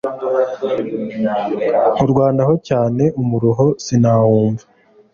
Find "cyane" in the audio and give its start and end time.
2.67-3.03